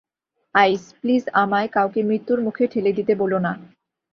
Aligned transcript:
আইস, 0.55 0.83
please, 0.99 1.23
আমায় 1.33 1.69
কাউকে 1.71 1.99
মৃত্যুর 2.03 2.39
মুখে 2.41 2.65
ঠেলে 2.67 2.91
দিতে 2.93 3.13
বলো 3.15 3.37
না। 3.39 3.51